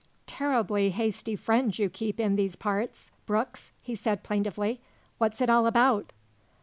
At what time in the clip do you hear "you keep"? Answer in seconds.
1.77-2.19